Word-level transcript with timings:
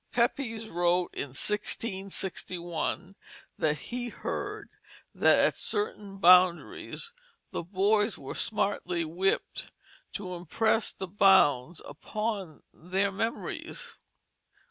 Pepys 0.11 0.67
wrote 0.67 1.13
in 1.13 1.27
1661 1.27 3.15
that 3.59 3.77
he 3.77 4.09
heard 4.09 4.67
that 5.13 5.37
at 5.37 5.53
certain 5.55 6.17
boundaries 6.17 7.13
the 7.51 7.61
boys 7.61 8.17
were 8.17 8.33
smartly 8.33 9.05
whipped 9.05 9.71
to 10.13 10.33
impress 10.33 10.91
the 10.91 11.07
bounds 11.07 11.83
upon 11.85 12.63
their 12.73 13.11
memories. 13.11 13.97